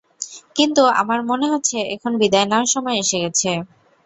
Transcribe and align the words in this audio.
কিন্তু 0.55 0.81
আমার 1.01 1.19
মনে 1.29 1.45
হচ্ছে 1.53 1.77
এখন 1.95 2.11
বিদায় 2.21 2.47
নেওয়ার 2.49 2.69
সময় 2.73 2.97
এসে 3.03 3.17
গেছে। 3.23 3.51